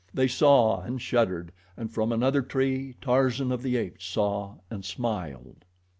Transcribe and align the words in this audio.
They 0.15 0.27
saw 0.27 0.81
and 0.81 0.99
shuddered, 0.99 1.51
and 1.77 1.91
from 1.93 2.11
another 2.11 2.41
tree 2.41 2.95
Tarzan 3.01 3.51
of 3.51 3.61
the 3.61 3.77
Apes 3.77 4.03
saw 4.07 4.55
and 4.67 4.83
smiled. 4.83 5.63